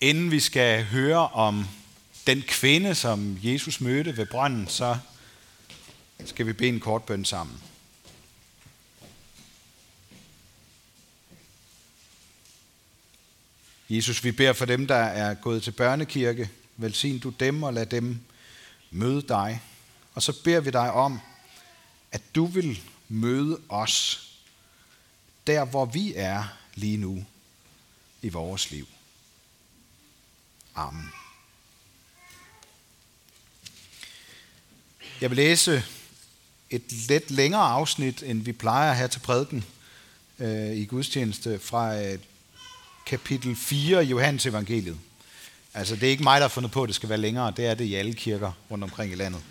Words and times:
Inden 0.00 0.30
vi 0.30 0.40
skal 0.40 0.84
høre 0.84 1.28
om 1.28 1.68
den 2.26 2.42
kvinde, 2.42 2.94
som 2.94 3.38
Jesus 3.42 3.80
mødte 3.80 4.16
ved 4.16 4.26
brønden, 4.26 4.68
så 4.68 4.98
skal 6.24 6.46
vi 6.46 6.52
bede 6.52 6.68
en 6.68 6.80
kort 6.80 7.02
bøn 7.02 7.24
sammen. 7.24 7.62
Jesus, 13.88 14.24
vi 14.24 14.32
beder 14.32 14.52
for 14.52 14.64
dem, 14.64 14.86
der 14.86 14.94
er 14.94 15.34
gået 15.34 15.62
til 15.62 15.70
børnekirke. 15.70 16.50
Velsign 16.76 17.18
du 17.18 17.30
dem 17.30 17.62
og 17.62 17.74
lad 17.74 17.86
dem 17.86 18.20
møde 18.90 19.22
dig. 19.28 19.62
Og 20.14 20.22
så 20.22 20.42
beder 20.42 20.60
vi 20.60 20.70
dig 20.70 20.92
om, 20.92 21.20
at 22.12 22.22
du 22.34 22.46
vil 22.46 22.82
møde 23.08 23.60
os 23.68 24.22
der, 25.46 25.64
hvor 25.64 25.84
vi 25.84 26.14
er 26.16 26.44
lige 26.74 26.96
nu 26.96 27.24
i 28.22 28.28
vores 28.28 28.70
liv. 28.70 28.86
Amen. 30.76 31.12
Jeg 35.20 35.30
vil 35.30 35.36
læse 35.36 35.84
et 36.70 36.92
lidt 36.92 37.30
længere 37.30 37.62
afsnit, 37.62 38.22
end 38.22 38.42
vi 38.42 38.52
plejer 38.52 38.94
her 38.94 39.06
til 39.06 39.20
prædiken 39.20 39.64
øh, 40.38 40.76
i 40.76 40.84
gudstjeneste 40.84 41.58
fra 41.58 42.02
øh, 42.02 42.18
kapitel 43.06 43.56
4 43.56 44.04
i 44.04 44.08
Johannes 44.08 44.46
evangeliet. 44.46 44.98
Altså, 45.74 45.94
det 45.94 46.02
er 46.02 46.10
ikke 46.10 46.22
mig, 46.22 46.40
der 46.40 46.44
har 46.44 46.48
fundet 46.48 46.72
på, 46.72 46.82
at 46.82 46.86
det 46.86 46.96
skal 46.96 47.08
være 47.08 47.18
længere. 47.18 47.52
Det 47.56 47.66
er 47.66 47.74
det 47.74 47.84
i 47.84 47.94
alle 47.94 48.14
kirker 48.14 48.52
rundt 48.70 48.84
omkring 48.84 49.12
i 49.12 49.14
landet. 49.14 49.42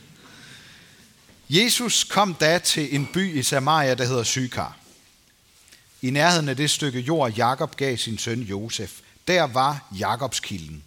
Jesus 1.50 2.04
kom 2.04 2.34
da 2.34 2.58
til 2.58 2.96
en 2.96 3.08
by 3.14 3.36
i 3.36 3.44
Samaria, 3.44 3.94
der 3.94 4.06
hedder 4.06 4.24
Sykar. 4.24 4.78
I 6.02 6.10
nærheden 6.10 6.50
af 6.50 6.58
det 6.58 6.70
stykke 6.70 7.00
jord, 7.00 7.34
Jakob 7.34 7.76
gav 7.76 7.98
sin 7.98 8.18
søn 8.18 8.42
Josef. 8.42 9.00
Der 9.28 9.44
var 9.44 9.88
Jakobskilden. 10.00 10.84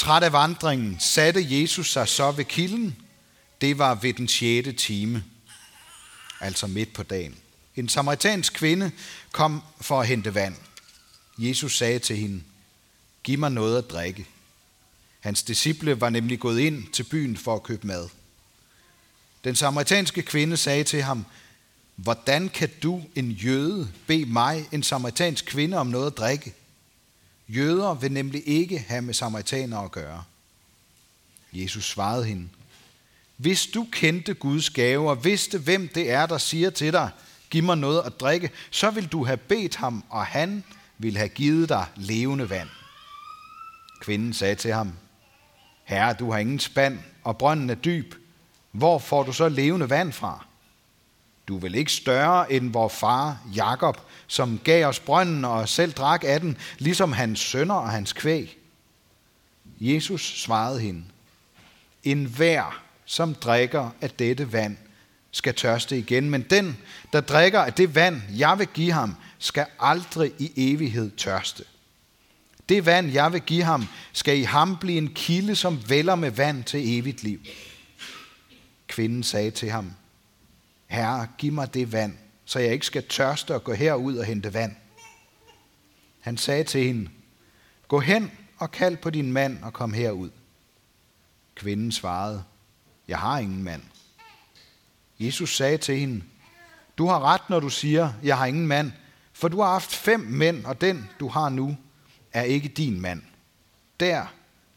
Træt 0.00 0.22
af 0.22 0.32
vandringen 0.32 0.96
satte 1.00 1.60
Jesus 1.60 1.92
sig 1.92 2.08
så 2.08 2.30
ved 2.30 2.44
kilden. 2.44 2.96
Det 3.60 3.78
var 3.78 3.94
ved 3.94 4.12
den 4.12 4.28
6. 4.28 4.68
time, 4.82 5.24
altså 6.40 6.66
midt 6.66 6.92
på 6.92 7.02
dagen. 7.02 7.34
En 7.76 7.88
samaritansk 7.88 8.52
kvinde 8.52 8.90
kom 9.32 9.62
for 9.80 10.00
at 10.00 10.06
hente 10.06 10.34
vand. 10.34 10.56
Jesus 11.38 11.76
sagde 11.76 11.98
til 11.98 12.16
hende, 12.16 12.42
giv 13.22 13.38
mig 13.38 13.50
noget 13.50 13.78
at 13.78 13.90
drikke. 13.90 14.26
Hans 15.20 15.42
disciple 15.42 16.00
var 16.00 16.10
nemlig 16.10 16.40
gået 16.40 16.60
ind 16.60 16.92
til 16.92 17.02
byen 17.02 17.36
for 17.36 17.54
at 17.54 17.62
købe 17.62 17.86
mad. 17.86 18.08
Den 19.44 19.56
samaritanske 19.56 20.22
kvinde 20.22 20.56
sagde 20.56 20.84
til 20.84 21.02
ham, 21.02 21.24
hvordan 21.96 22.48
kan 22.48 22.70
du, 22.82 23.02
en 23.14 23.30
jøde, 23.30 23.92
bede 24.06 24.26
mig, 24.26 24.68
en 24.72 24.82
samaritansk 24.82 25.44
kvinde, 25.44 25.76
om 25.76 25.86
noget 25.86 26.06
at 26.06 26.16
drikke? 26.16 26.54
Jøder 27.54 27.94
vil 27.94 28.12
nemlig 28.12 28.48
ikke 28.48 28.78
have 28.78 29.02
med 29.02 29.14
samaritanere 29.14 29.84
at 29.84 29.92
gøre. 29.92 30.24
Jesus 31.52 31.84
svarede 31.84 32.24
hende, 32.24 32.48
hvis 33.36 33.66
du 33.66 33.86
kendte 33.92 34.34
Guds 34.34 34.70
gave 34.70 35.10
og 35.10 35.24
vidste, 35.24 35.58
hvem 35.58 35.88
det 35.88 36.10
er, 36.10 36.26
der 36.26 36.38
siger 36.38 36.70
til 36.70 36.92
dig, 36.92 37.10
giv 37.50 37.62
mig 37.62 37.76
noget 37.78 38.02
at 38.06 38.20
drikke, 38.20 38.50
så 38.70 38.90
vil 38.90 39.06
du 39.06 39.24
have 39.24 39.36
bedt 39.36 39.76
ham, 39.76 40.04
og 40.08 40.26
han 40.26 40.64
vil 40.98 41.16
have 41.16 41.28
givet 41.28 41.68
dig 41.68 41.86
levende 41.96 42.50
vand. 42.50 42.68
Kvinden 44.00 44.32
sagde 44.32 44.54
til 44.54 44.72
ham, 44.72 44.92
Herre, 45.84 46.12
du 46.12 46.30
har 46.30 46.38
ingen 46.38 46.58
spand, 46.58 46.98
og 47.24 47.38
brønden 47.38 47.70
er 47.70 47.74
dyb. 47.74 48.14
Hvor 48.72 48.98
får 48.98 49.22
du 49.22 49.32
så 49.32 49.48
levende 49.48 49.90
vand 49.90 50.12
fra? 50.12 50.46
Du 51.48 51.56
er 51.56 51.60
vel 51.60 51.74
ikke 51.74 51.92
større 51.92 52.52
end 52.52 52.72
vor 52.72 52.88
far 52.88 53.38
Jakob, 53.54 54.09
som 54.30 54.60
gav 54.64 54.86
os 54.86 55.00
brønden 55.00 55.44
og 55.44 55.68
selv 55.68 55.92
drak 55.92 56.24
af 56.26 56.40
den, 56.40 56.56
ligesom 56.78 57.12
hans 57.12 57.40
sønner 57.40 57.74
og 57.74 57.90
hans 57.90 58.12
kvæg. 58.12 58.58
Jesus 59.80 60.42
svarede 60.42 60.80
hende, 60.80 61.04
en 62.04 62.24
hver, 62.24 62.82
som 63.04 63.34
drikker 63.34 63.90
af 64.00 64.10
dette 64.10 64.52
vand, 64.52 64.76
skal 65.30 65.54
tørste 65.54 65.98
igen, 65.98 66.30
men 66.30 66.42
den, 66.42 66.78
der 67.12 67.20
drikker 67.20 67.60
af 67.60 67.72
det 67.72 67.94
vand, 67.94 68.22
jeg 68.36 68.58
vil 68.58 68.66
give 68.66 68.92
ham, 68.92 69.16
skal 69.38 69.66
aldrig 69.80 70.32
i 70.38 70.52
evighed 70.56 71.10
tørste. 71.16 71.64
Det 72.68 72.86
vand, 72.86 73.12
jeg 73.12 73.32
vil 73.32 73.40
give 73.40 73.62
ham, 73.62 73.88
skal 74.12 74.38
i 74.38 74.42
ham 74.42 74.76
blive 74.76 74.98
en 74.98 75.14
kilde, 75.14 75.56
som 75.56 75.88
vælger 75.88 76.14
med 76.14 76.30
vand 76.30 76.64
til 76.64 76.98
evigt 76.98 77.22
liv. 77.22 77.40
Kvinden 78.86 79.22
sagde 79.22 79.50
til 79.50 79.70
ham, 79.70 79.92
Herre, 80.86 81.28
giv 81.38 81.52
mig 81.52 81.74
det 81.74 81.92
vand, 81.92 82.16
så 82.50 82.58
jeg 82.58 82.72
ikke 82.72 82.86
skal 82.86 83.06
tørste 83.08 83.54
og 83.54 83.64
gå 83.64 83.72
herud 83.72 84.16
og 84.16 84.24
hente 84.24 84.54
vand. 84.54 84.76
Han 86.20 86.36
sagde 86.36 86.64
til 86.64 86.84
hende, 86.84 87.10
gå 87.88 88.00
hen 88.00 88.32
og 88.56 88.70
kald 88.70 88.96
på 88.96 89.10
din 89.10 89.32
mand 89.32 89.62
og 89.62 89.72
kom 89.72 89.92
herud. 89.92 90.30
Kvinden 91.54 91.92
svarede, 91.92 92.44
jeg 93.08 93.18
har 93.18 93.38
ingen 93.38 93.62
mand. 93.62 93.82
Jesus 95.20 95.56
sagde 95.56 95.78
til 95.78 95.98
hende, 95.98 96.22
du 96.98 97.06
har 97.06 97.20
ret, 97.20 97.50
når 97.50 97.60
du 97.60 97.68
siger, 97.68 98.12
jeg 98.22 98.38
har 98.38 98.46
ingen 98.46 98.66
mand, 98.66 98.92
for 99.32 99.48
du 99.48 99.60
har 99.60 99.70
haft 99.70 99.92
fem 99.92 100.20
mænd, 100.20 100.64
og 100.64 100.80
den, 100.80 101.10
du 101.20 101.28
har 101.28 101.48
nu, 101.48 101.76
er 102.32 102.42
ikke 102.42 102.68
din 102.68 103.00
mand. 103.00 103.22
Der 104.00 104.26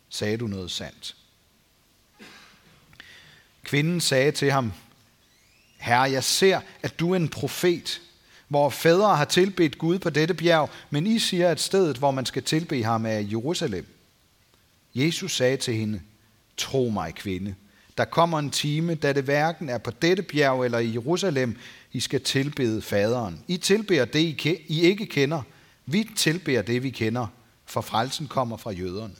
sagde 0.09 0.37
du 0.37 0.47
noget 0.47 0.71
sandt. 0.71 1.15
Kvinden 3.63 4.01
sagde 4.01 4.31
til 4.31 4.51
ham, 4.51 4.73
Herre, 5.83 6.01
jeg 6.01 6.23
ser, 6.23 6.59
at 6.83 6.99
du 6.99 7.11
er 7.11 7.15
en 7.15 7.29
profet, 7.29 8.01
hvor 8.47 8.69
fædre 8.69 9.15
har 9.15 9.25
tilbedt 9.25 9.77
Gud 9.77 9.99
på 9.99 10.09
dette 10.09 10.33
bjerg, 10.33 10.69
men 10.89 11.07
I 11.07 11.19
siger, 11.19 11.49
at 11.49 11.59
stedet, 11.59 11.97
hvor 11.97 12.11
man 12.11 12.25
skal 12.25 12.43
tilbe 12.43 12.83
ham, 12.83 13.05
er 13.05 13.19
Jerusalem. 13.19 13.85
Jesus 14.95 15.35
sagde 15.35 15.57
til 15.57 15.73
hende, 15.73 16.01
tro 16.57 16.89
mig, 16.89 17.15
kvinde, 17.15 17.55
der 17.97 18.05
kommer 18.05 18.39
en 18.39 18.49
time, 18.49 18.95
da 18.95 19.13
det 19.13 19.23
hverken 19.23 19.69
er 19.69 19.77
på 19.77 19.91
dette 19.91 20.23
bjerg 20.23 20.65
eller 20.65 20.79
i 20.79 20.93
Jerusalem, 20.93 21.57
I 21.91 21.99
skal 21.99 22.21
tilbede 22.21 22.81
faderen. 22.81 23.43
I 23.47 23.57
tilbeder 23.57 24.05
det, 24.05 24.45
I 24.67 24.81
ikke 24.81 25.05
kender. 25.05 25.41
Vi 25.85 26.09
tilbeder 26.15 26.61
det, 26.61 26.83
vi 26.83 26.89
kender, 26.89 27.27
for 27.65 27.81
frelsen 27.81 28.27
kommer 28.27 28.57
fra 28.57 28.71
jøderne. 28.71 29.15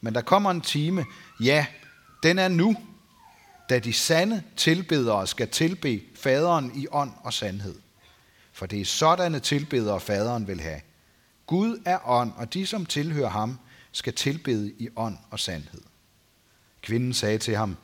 Men 0.00 0.14
der 0.14 0.20
kommer 0.20 0.50
en 0.50 0.60
time, 0.60 1.04
ja, 1.42 1.66
den 2.22 2.38
er 2.38 2.48
nu, 2.48 2.76
da 3.70 3.78
de 3.78 3.92
sande 3.92 4.42
tilbedere 4.56 5.26
skal 5.26 5.48
tilbe 5.48 6.02
faderen 6.14 6.72
i 6.74 6.86
ånd 6.90 7.12
og 7.22 7.32
sandhed. 7.32 7.74
For 8.52 8.66
det 8.66 8.80
er 8.80 8.84
sådanne 8.84 9.40
tilbedere, 9.40 10.00
faderen 10.00 10.46
vil 10.46 10.60
have. 10.60 10.80
Gud 11.46 11.82
er 11.84 12.08
ånd, 12.08 12.32
og 12.36 12.54
de, 12.54 12.66
som 12.66 12.86
tilhører 12.86 13.28
ham, 13.28 13.58
skal 13.92 14.14
tilbede 14.14 14.72
i 14.78 14.88
ånd 14.96 15.18
og 15.30 15.40
sandhed. 15.40 15.80
Kvinden 16.82 17.14
sagde 17.14 17.38
til 17.38 17.56
ham, 17.56 17.76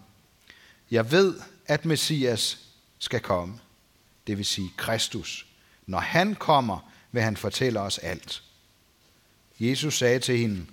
Jeg 0.91 1.11
ved, 1.11 1.41
at 1.67 1.85
Messias 1.85 2.59
skal 2.99 3.21
komme, 3.21 3.61
det 4.27 4.39
vil 4.39 4.45
sige 4.45 4.73
Kristus. 4.77 5.47
Når 5.87 5.99
han 5.99 6.35
kommer, 6.35 6.93
vil 7.13 7.23
han 7.23 7.37
fortælle 7.37 7.81
os 7.81 7.99
alt. 7.99 8.43
Jesus 9.61 9.99
sagde 9.99 10.19
til 10.19 10.39
hende, 10.39 10.67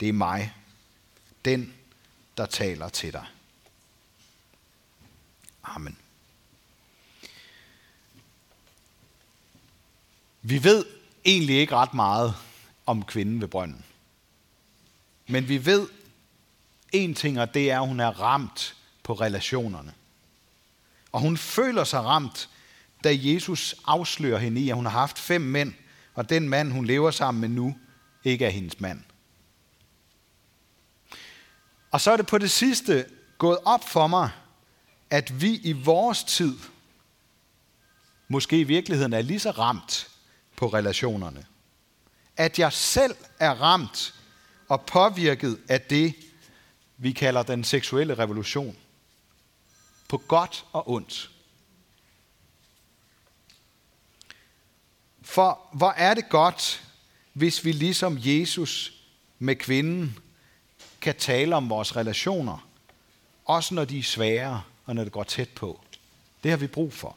Det 0.00 0.08
er 0.08 0.12
mig, 0.12 0.54
den, 1.44 1.74
der 2.36 2.46
taler 2.46 2.88
til 2.88 3.12
dig. 3.12 3.26
Amen. 5.64 5.98
Vi 10.42 10.64
ved 10.64 10.86
egentlig 11.24 11.56
ikke 11.56 11.76
ret 11.76 11.94
meget 11.94 12.34
om 12.86 13.04
kvinden 13.04 13.40
ved 13.40 13.48
brønden. 13.48 13.84
Men 15.26 15.48
vi 15.48 15.66
ved 15.66 15.88
en 16.92 17.14
ting, 17.14 17.40
og 17.40 17.54
det 17.54 17.70
er, 17.70 17.80
at 17.80 17.88
hun 17.88 18.00
er 18.00 18.20
ramt 18.20 18.76
på 19.02 19.12
relationerne. 19.12 19.94
Og 21.12 21.20
hun 21.20 21.36
føler 21.36 21.84
sig 21.84 22.00
ramt, 22.04 22.48
da 23.04 23.16
Jesus 23.20 23.74
afslører 23.84 24.38
hende 24.38 24.60
i, 24.60 24.68
at 24.68 24.76
hun 24.76 24.86
har 24.86 24.92
haft 24.92 25.18
fem 25.18 25.40
mænd, 25.40 25.72
og 26.14 26.30
den 26.30 26.48
mand, 26.48 26.72
hun 26.72 26.84
lever 26.84 27.10
sammen 27.10 27.40
med 27.40 27.48
nu, 27.48 27.76
ikke 28.24 28.44
er 28.44 28.50
hendes 28.50 28.80
mand. 28.80 29.02
Og 31.90 32.00
så 32.00 32.10
er 32.10 32.16
det 32.16 32.26
på 32.26 32.38
det 32.38 32.50
sidste 32.50 33.06
gået 33.38 33.58
op 33.64 33.88
for 33.88 34.06
mig, 34.06 34.30
at 35.14 35.40
vi 35.40 35.56
i 35.56 35.72
vores 35.72 36.24
tid 36.24 36.58
måske 38.28 38.60
i 38.60 38.64
virkeligheden 38.64 39.12
er 39.12 39.22
lige 39.22 39.40
så 39.40 39.50
ramt 39.50 40.10
på 40.56 40.66
relationerne. 40.66 41.46
At 42.36 42.58
jeg 42.58 42.72
selv 42.72 43.14
er 43.38 43.50
ramt 43.50 44.14
og 44.68 44.86
påvirket 44.86 45.60
af 45.68 45.80
det, 45.80 46.14
vi 46.96 47.12
kalder 47.12 47.42
den 47.42 47.64
seksuelle 47.64 48.14
revolution. 48.14 48.76
På 50.08 50.18
godt 50.18 50.64
og 50.72 50.90
ondt. 50.90 51.30
For 55.22 55.60
hvor 55.72 55.90
er 55.90 56.14
det 56.14 56.28
godt, 56.28 56.84
hvis 57.32 57.64
vi 57.64 57.72
ligesom 57.72 58.18
Jesus 58.20 58.92
med 59.38 59.56
kvinden 59.56 60.18
kan 61.00 61.16
tale 61.16 61.56
om 61.56 61.70
vores 61.70 61.96
relationer, 61.96 62.68
også 63.44 63.74
når 63.74 63.84
de 63.84 63.98
er 63.98 64.02
svære 64.02 64.62
og 64.84 64.94
når 64.94 65.04
det 65.04 65.12
går 65.12 65.24
tæt 65.24 65.48
på. 65.48 65.80
Det 66.42 66.50
har 66.50 66.58
vi 66.58 66.66
brug 66.66 66.92
for. 66.92 67.16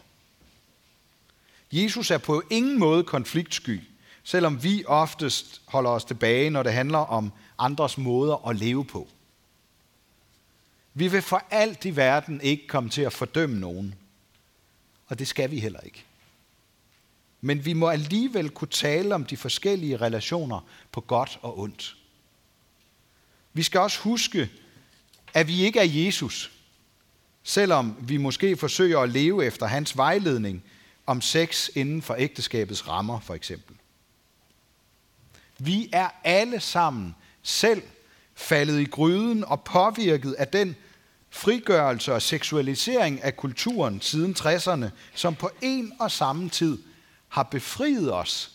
Jesus 1.71 2.11
er 2.11 2.17
på 2.17 2.43
ingen 2.49 2.79
måde 2.79 3.03
konfliktsky, 3.03 3.81
selvom 4.23 4.63
vi 4.63 4.83
oftest 4.85 5.61
holder 5.65 5.89
os 5.89 6.05
tilbage, 6.05 6.49
når 6.49 6.63
det 6.63 6.73
handler 6.73 6.97
om 6.97 7.31
andres 7.57 7.97
måder 7.97 8.47
at 8.47 8.55
leve 8.55 8.85
på. 8.85 9.07
Vi 10.93 11.07
vil 11.07 11.21
for 11.21 11.43
alt 11.49 11.85
i 11.85 11.95
verden 11.95 12.41
ikke 12.41 12.67
komme 12.67 12.89
til 12.89 13.01
at 13.01 13.13
fordømme 13.13 13.59
nogen. 13.59 13.95
Og 15.07 15.19
det 15.19 15.27
skal 15.27 15.51
vi 15.51 15.59
heller 15.59 15.79
ikke. 15.79 16.03
Men 17.41 17.65
vi 17.65 17.73
må 17.73 17.89
alligevel 17.89 18.49
kunne 18.49 18.67
tale 18.67 19.15
om 19.15 19.25
de 19.25 19.37
forskellige 19.37 19.97
relationer 19.97 20.59
på 20.91 21.01
godt 21.01 21.39
og 21.41 21.59
ondt. 21.59 21.97
Vi 23.53 23.63
skal 23.63 23.79
også 23.79 23.99
huske, 23.99 24.49
at 25.33 25.47
vi 25.47 25.63
ikke 25.63 25.79
er 25.79 26.05
Jesus, 26.05 26.51
selvom 27.47 27.95
vi 27.99 28.17
måske 28.17 28.57
forsøger 28.57 28.99
at 28.99 29.09
leve 29.09 29.45
efter 29.45 29.65
hans 29.65 29.97
vejledning 29.97 30.63
om 31.05 31.21
sex 31.21 31.69
inden 31.75 32.01
for 32.01 32.15
ægteskabets 32.17 32.87
rammer, 32.87 33.19
for 33.19 33.33
eksempel. 33.33 33.75
Vi 35.57 35.89
er 35.93 36.09
alle 36.23 36.59
sammen 36.59 37.15
selv 37.43 37.81
faldet 38.35 38.79
i 38.79 38.85
gryden 38.85 39.43
og 39.43 39.63
påvirket 39.63 40.33
af 40.33 40.47
den 40.47 40.75
frigørelse 41.29 42.13
og 42.13 42.21
seksualisering 42.21 43.23
af 43.23 43.37
kulturen 43.37 44.01
siden 44.01 44.35
60'erne, 44.39 44.89
som 45.15 45.35
på 45.35 45.49
en 45.61 45.93
og 45.99 46.11
samme 46.11 46.49
tid 46.49 46.77
har 47.27 47.43
befriet 47.43 48.13
os 48.13 48.51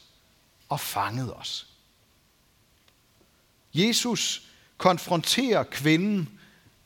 og 0.69 0.81
fanget 0.81 1.35
os. 1.35 1.67
Jesus 3.75 4.43
konfronterer 4.77 5.63
kvinden 5.63 6.39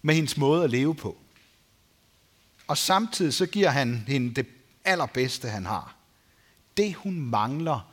med 0.03 0.15
hendes 0.15 0.37
måde 0.37 0.65
at 0.65 0.71
leve 0.71 0.95
på. 0.95 1.19
Og 2.67 2.79
samtidig 2.79 3.35
så 3.35 3.47
giver 3.47 3.71
han 3.71 4.05
hende 4.09 4.35
det 4.35 4.47
allerbedste, 4.85 5.49
han 5.49 5.67
har. 5.67 5.95
Det, 6.77 6.95
hun 6.95 7.21
mangler 7.21 7.93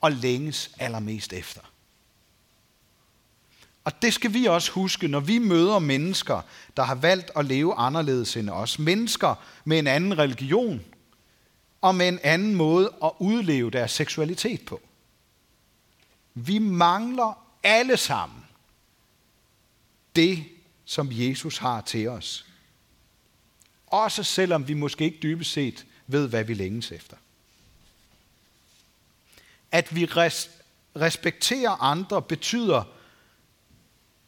og 0.00 0.12
længes 0.12 0.70
allermest 0.78 1.32
efter. 1.32 1.60
Og 3.84 4.02
det 4.02 4.14
skal 4.14 4.34
vi 4.34 4.46
også 4.46 4.72
huske, 4.72 5.08
når 5.08 5.20
vi 5.20 5.38
møder 5.38 5.78
mennesker, 5.78 6.40
der 6.76 6.82
har 6.82 6.94
valgt 6.94 7.30
at 7.36 7.44
leve 7.44 7.74
anderledes 7.74 8.36
end 8.36 8.50
os. 8.50 8.78
Mennesker 8.78 9.34
med 9.64 9.78
en 9.78 9.86
anden 9.86 10.18
religion 10.18 10.84
og 11.80 11.94
med 11.94 12.08
en 12.08 12.18
anden 12.22 12.54
måde 12.54 12.92
at 13.04 13.10
udleve 13.18 13.70
deres 13.70 13.90
seksualitet 13.90 14.64
på. 14.64 14.80
Vi 16.34 16.58
mangler 16.58 17.44
alle 17.62 17.96
sammen 17.96 18.44
det, 20.16 20.44
som 20.84 21.08
Jesus 21.10 21.58
har 21.58 21.80
til 21.80 22.08
os. 22.08 22.47
Også 23.90 24.22
selvom 24.22 24.68
vi 24.68 24.74
måske 24.74 25.04
ikke 25.04 25.18
dybest 25.22 25.52
set 25.52 25.86
ved, 26.06 26.28
hvad 26.28 26.44
vi 26.44 26.54
længes 26.54 26.92
efter. 26.92 27.16
At 29.72 29.94
vi 29.96 30.04
res- 30.04 30.50
respekterer 30.96 31.82
andre 31.82 32.22
betyder 32.22 32.84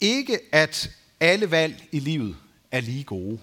ikke, 0.01 0.39
at 0.53 0.91
alle 1.21 1.51
valg 1.51 1.89
i 1.93 1.99
livet 1.99 2.37
er 2.71 2.81
lige 2.81 3.05
gode. 3.05 3.41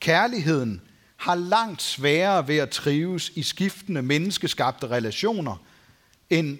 Kærligheden 0.00 0.80
har 1.16 1.34
langt 1.34 1.82
sværere 1.82 2.48
ved 2.48 2.56
at 2.56 2.70
trives 2.70 3.32
i 3.34 3.42
skiftende 3.42 4.02
menneskeskabte 4.02 4.86
relationer, 4.86 5.56
end 6.30 6.58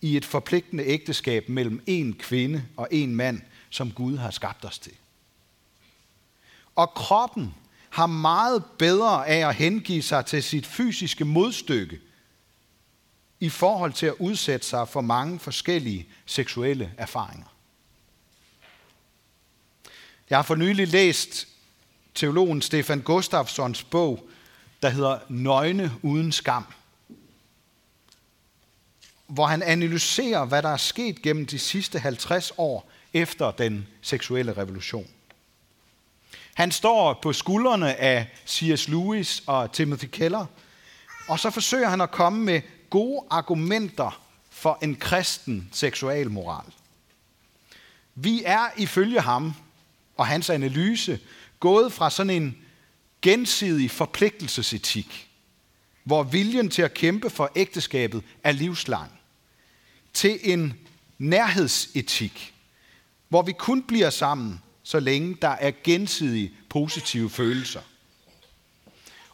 i 0.00 0.16
et 0.16 0.24
forpligtende 0.24 0.84
ægteskab 0.84 1.48
mellem 1.48 1.82
en 1.86 2.14
kvinde 2.14 2.64
og 2.76 2.88
en 2.90 3.16
mand, 3.16 3.40
som 3.70 3.90
Gud 3.92 4.16
har 4.16 4.30
skabt 4.30 4.64
os 4.64 4.78
til. 4.78 4.92
Og 6.76 6.94
kroppen 6.94 7.54
har 7.90 8.06
meget 8.06 8.64
bedre 8.78 9.28
af 9.28 9.48
at 9.48 9.54
hengive 9.54 10.02
sig 10.02 10.26
til 10.26 10.42
sit 10.42 10.66
fysiske 10.66 11.24
modstykke 11.24 12.00
i 13.40 13.48
forhold 13.48 13.92
til 13.92 14.06
at 14.06 14.14
udsætte 14.18 14.66
sig 14.66 14.88
for 14.88 15.00
mange 15.00 15.38
forskellige 15.38 16.08
seksuelle 16.26 16.92
erfaringer. 16.96 17.46
Jeg 20.30 20.38
har 20.38 20.42
for 20.42 20.54
nylig 20.54 20.88
læst 20.88 21.48
teologen 22.14 22.62
Stefan 22.62 23.00
Gustafssons 23.00 23.84
bog, 23.84 24.28
der 24.82 24.88
hedder 24.88 25.18
Nøgne 25.28 25.92
uden 26.02 26.32
skam, 26.32 26.66
hvor 29.26 29.46
han 29.46 29.62
analyserer, 29.62 30.44
hvad 30.44 30.62
der 30.62 30.68
er 30.68 30.76
sket 30.76 31.22
gennem 31.22 31.46
de 31.46 31.58
sidste 31.58 31.98
50 31.98 32.52
år 32.58 32.90
efter 33.12 33.50
den 33.50 33.86
seksuelle 34.02 34.52
revolution. 34.52 35.08
Han 36.54 36.72
står 36.72 37.18
på 37.22 37.32
skuldrene 37.32 37.94
af 37.94 38.26
C.S. 38.48 38.88
Lewis 38.88 39.42
og 39.46 39.72
Timothy 39.72 40.04
Keller, 40.04 40.46
og 41.28 41.38
så 41.38 41.50
forsøger 41.50 41.88
han 41.88 42.00
at 42.00 42.10
komme 42.10 42.44
med 42.44 42.60
gode 42.90 43.26
argumenter 43.30 44.22
for 44.50 44.78
en 44.82 44.96
kristen 44.96 45.68
seksualmoral. 45.72 46.72
Vi 48.14 48.42
er 48.44 48.68
ifølge 48.76 49.20
ham 49.20 49.54
og 50.16 50.26
hans 50.26 50.50
analyse 50.50 51.20
gået 51.60 51.92
fra 51.92 52.10
sådan 52.10 52.30
en 52.42 52.56
gensidig 53.22 53.90
forpligtelsesetik, 53.90 55.28
hvor 56.04 56.22
viljen 56.22 56.70
til 56.70 56.82
at 56.82 56.94
kæmpe 56.94 57.30
for 57.30 57.50
ægteskabet 57.56 58.22
er 58.44 58.52
livslang, 58.52 59.12
til 60.12 60.38
en 60.42 60.74
nærhedsetik, 61.18 62.54
hvor 63.28 63.42
vi 63.42 63.52
kun 63.52 63.82
bliver 63.82 64.10
sammen, 64.10 64.62
så 64.82 65.00
længe 65.00 65.36
der 65.42 65.48
er 65.48 65.72
gensidige 65.84 66.52
positive 66.68 67.30
følelser. 67.30 67.80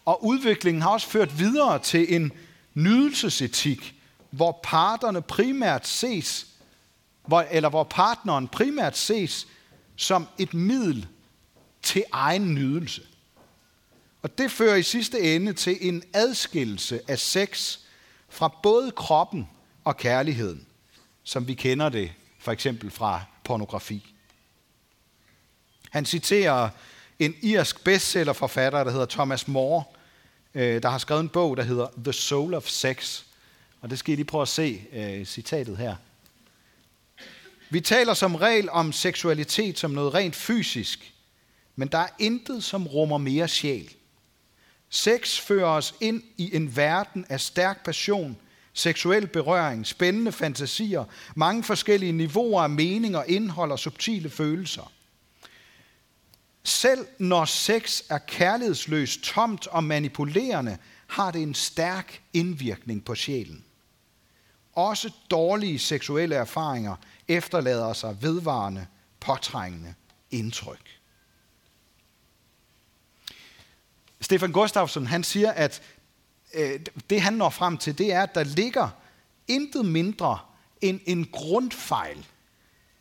Og 0.05 0.25
udviklingen 0.25 0.83
har 0.83 0.91
også 0.91 1.09
ført 1.09 1.39
videre 1.39 1.79
til 1.79 2.15
en 2.15 2.33
nydelsesetik, 2.75 3.95
hvor 4.31 4.61
parterne 4.63 5.23
primært 5.23 5.87
ses, 5.87 6.47
hvor, 7.27 7.41
eller 7.41 7.69
hvor 7.69 7.85
partneren 7.85 8.49
primært 8.49 8.97
ses 8.97 9.47
som 9.97 10.29
et 10.39 10.55
middel 10.55 11.07
til 11.83 12.05
egen 12.13 12.55
nydelse. 12.55 13.03
Og 14.23 14.39
det 14.39 14.51
fører 14.51 14.77
i 14.77 14.83
sidste 14.83 15.37
ende 15.37 15.53
til 15.53 15.79
en 15.81 16.03
adskillelse 16.13 17.01
af 17.09 17.19
sex 17.19 17.79
fra 18.29 18.49
både 18.63 18.91
kroppen 18.91 19.49
og 19.85 19.97
kærligheden, 19.97 20.67
som 21.25 21.49
vi 21.49 21.55
kender 21.55 21.89
det 21.89 22.13
for 22.39 22.53
eksempel 22.53 22.91
fra 22.91 23.23
pornografi. 23.45 24.15
Han 25.91 26.07
citerer 26.07 26.69
en 27.19 27.35
irsk 27.43 27.85
bestsellerforfatter, 27.85 28.85
der 28.85 28.91
hedder 28.91 29.07
Thomas 29.07 29.49
More, 29.49 29.85
øh, 30.55 30.83
der 30.83 30.89
har 30.89 30.99
skrevet 30.99 31.21
en 31.21 31.29
bog, 31.29 31.57
der 31.57 31.63
hedder 31.63 31.89
The 32.05 32.13
Soul 32.13 32.55
of 32.55 32.69
Sex. 32.69 33.23
Og 33.81 33.91
det 33.91 33.99
skal 33.99 34.13
I 34.13 34.17
lige 34.17 34.25
prøve 34.25 34.43
at 34.43 34.49
se 34.49 34.83
øh, 34.93 35.25
citatet 35.25 35.77
her. 35.77 35.97
Vi 37.71 37.81
taler 37.81 38.15
som 38.15 38.35
regel 38.35 38.71
om 38.71 38.93
seksualitet 38.93 39.79
som 39.79 39.91
noget 39.91 40.15
rent 40.15 40.37
fysisk, 40.37 41.13
men 41.77 41.89
der 41.89 41.99
er 41.99 42.09
intet, 42.19 42.65
som 42.65 42.87
rummer 42.87 43.19
mere 43.19 43.49
sjæl. 43.49 43.95
Sex 44.91 45.41
fører 45.41 45.69
os 45.69 45.95
ind 46.01 46.23
i 46.37 46.57
en 46.57 46.77
verden 46.77 47.27
af 47.29 47.41
stærk 47.41 47.85
passion, 47.85 48.37
seksuel 48.73 49.27
berøring, 49.27 49.87
spændende 49.87 50.33
fantasier, 50.33 51.05
mange 51.35 51.65
forskellige 51.65 52.13
niveauer 52.13 52.63
af 52.63 52.71
mening 52.71 53.17
og 53.17 53.25
indhold 53.29 53.73
og 53.73 53.79
subtile 53.79 54.31
følelser. 54.31 54.93
Selv 56.69 57.07
når 57.19 57.45
sex 57.45 58.03
er 58.09 58.19
kærlighedsløst, 58.19 59.21
tomt 59.21 59.67
og 59.67 59.85
manipulerende, 59.85 60.79
har 61.07 61.31
det 61.31 61.43
en 61.43 61.55
stærk 61.55 62.23
indvirkning 62.33 63.05
på 63.05 63.15
sjælen. 63.15 63.65
Også 64.73 65.11
dårlige 65.31 65.79
seksuelle 65.79 66.35
erfaringer 66.35 66.97
efterlader 67.29 67.93
sig 67.93 68.23
vedvarende, 68.23 68.87
påtrængende 69.21 69.95
indtryk. 70.31 71.01
Stefan 74.21 74.53
Gustafsson 74.53 75.07
han 75.07 75.25
siger, 75.25 75.53
at 75.53 75.83
øh, 76.55 76.81
det 77.11 77.21
han 77.21 77.33
når 77.33 77.51
frem 77.51 77.79
til, 77.79 77.99
det 77.99 78.13
er, 78.13 78.23
at 78.23 78.35
der 78.35 78.45
ligger 78.45 78.89
intet 79.49 79.87
mindre 79.87 80.39
end 80.81 81.01
en 81.07 81.25
grundfejl 81.33 82.27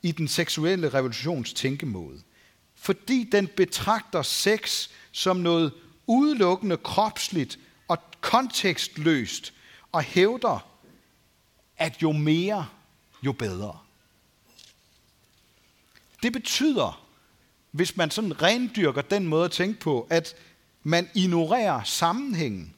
i 0.01 0.11
den 0.11 0.27
seksuelle 0.27 0.89
revolutions 0.89 1.53
tænkemåde. 1.53 2.21
Fordi 2.77 3.29
den 3.31 3.47
betragter 3.47 4.21
sex 4.21 4.89
som 5.11 5.37
noget 5.37 5.73
udelukkende 6.07 6.77
kropsligt 6.77 7.59
og 7.87 7.97
kontekstløst 8.21 9.53
og 9.91 10.01
hævder, 10.03 10.67
at 11.77 12.01
jo 12.01 12.11
mere, 12.11 12.67
jo 13.23 13.31
bedre. 13.31 13.79
Det 16.23 16.33
betyder, 16.33 17.07
hvis 17.71 17.97
man 17.97 18.11
sådan 18.11 18.41
rendyrker 18.41 19.01
den 19.01 19.27
måde 19.27 19.45
at 19.45 19.51
tænke 19.51 19.79
på, 19.79 20.07
at 20.09 20.35
man 20.83 21.09
ignorerer 21.15 21.83
sammenhængen, 21.83 22.73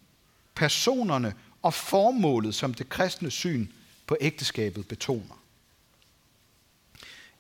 personerne 0.56 1.34
og 1.62 1.74
formålet, 1.74 2.56
som 2.56 2.74
det 2.74 2.90
kristne 2.90 3.32
syn 3.32 3.68
på 4.08 4.18
ægteskabet 4.22 4.88
betoner. 4.88 5.44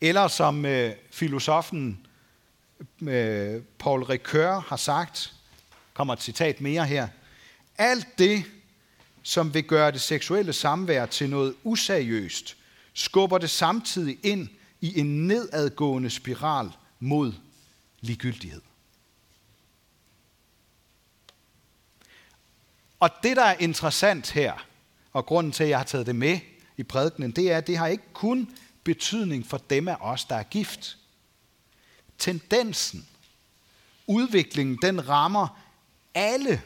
Eller 0.01 0.27
som 0.27 0.65
øh, 0.65 0.95
filosofen 1.11 2.07
øh, 3.01 3.61
Paul 3.79 4.03
Ricoeur 4.03 4.59
har 4.59 4.77
sagt, 4.77 5.33
kommer 5.93 6.13
et 6.13 6.21
citat 6.21 6.61
mere 6.61 6.85
her, 6.85 7.07
alt 7.77 8.07
det, 8.17 8.43
som 9.23 9.53
vil 9.53 9.63
gøre 9.63 9.91
det 9.91 10.01
seksuelle 10.01 10.53
samvær 10.53 11.05
til 11.05 11.29
noget 11.29 11.55
useriøst, 11.63 12.57
skubber 12.93 13.37
det 13.37 13.49
samtidig 13.49 14.17
ind 14.23 14.47
i 14.81 14.99
en 14.99 15.27
nedadgående 15.27 16.09
spiral 16.09 16.71
mod 16.99 17.33
ligegyldighed. 18.01 18.61
Og 22.99 23.09
det, 23.23 23.37
der 23.37 23.43
er 23.43 23.55
interessant 23.59 24.31
her, 24.31 24.65
og 25.13 25.25
grunden 25.25 25.51
til, 25.51 25.63
at 25.63 25.69
jeg 25.69 25.79
har 25.79 25.85
taget 25.85 26.05
det 26.05 26.15
med 26.15 26.39
i 26.77 26.83
prædikenen, 26.83 27.31
det 27.31 27.51
er, 27.51 27.57
at 27.57 27.67
det 27.67 27.77
har 27.77 27.87
ikke 27.87 28.13
kun 28.13 28.49
betydning 28.83 29.47
for 29.47 29.57
dem 29.57 29.87
af 29.87 29.97
os, 29.99 30.25
der 30.25 30.35
er 30.35 30.43
gift. 30.43 30.97
Tendensen, 32.19 33.07
udviklingen, 34.07 34.77
den 34.81 35.09
rammer 35.09 35.59
alle 36.13 36.61